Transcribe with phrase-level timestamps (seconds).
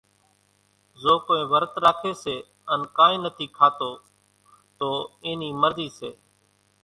[1.01, 2.35] زو ڪونئين ورت راکي سي
[2.71, 3.91] ان ڪانئين نٿي کاتو
[4.79, 4.89] تو
[5.23, 6.11] اين نِي مرضي سي،